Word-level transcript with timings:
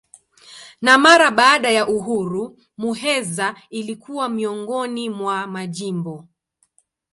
Na 0.81 0.97
mara 0.97 1.31
baada 1.31 1.71
ya 1.71 1.87
uhuru 1.87 2.57
Muheza 2.77 3.55
ilikuwa 3.69 4.29
miongoni 4.29 5.09
mwa 5.09 5.47
majimbo. 5.47 6.25